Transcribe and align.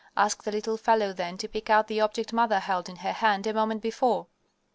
Ask 0.17 0.43
the 0.43 0.51
little 0.51 0.77
fellow 0.77 1.13
then 1.13 1.37
to 1.37 1.47
pick 1.47 1.69
out 1.69 1.85
the 1.87 2.01
object 2.01 2.33
mother 2.33 2.57
held 2.59 2.89
in 2.89 2.95
her 2.95 3.11
hand 3.13 3.45
a 3.45 3.53
moment 3.53 3.83
before. 3.83 4.25